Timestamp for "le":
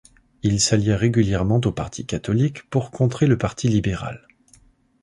3.27-3.37